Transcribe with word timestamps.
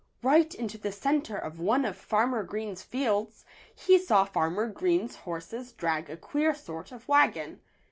Right 0.23 0.51
into 0.55 0.79
the 0.79 0.91
center 0.91 1.37
of 1.37 1.59
one 1.59 1.85
of 1.85 1.95
Farmer 1.95 2.41
Green's 2.41 2.81
fields 2.81 3.45
he 3.75 3.99
saw 3.99 4.25
Farmer 4.25 4.67
Green's 4.67 5.15
horses 5.17 5.73
drag 5.73 6.09
a 6.09 6.17
queer 6.17 6.55
sort 6.55 6.91
of 6.91 7.07
wagon. 7.07 7.61